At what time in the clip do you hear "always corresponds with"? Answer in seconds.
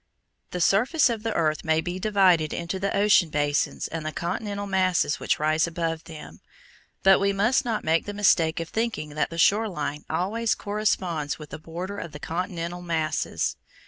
10.09-11.51